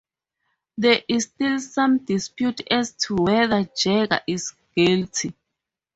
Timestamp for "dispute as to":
2.03-3.15